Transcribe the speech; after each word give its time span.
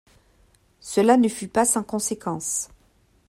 Cela 0.79 1.15
ne 1.15 1.27
fut 1.27 1.47
pas 1.47 1.63
sans 1.63 1.83
conséquences. 1.83 2.69